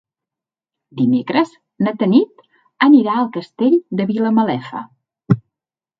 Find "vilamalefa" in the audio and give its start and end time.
4.13-4.83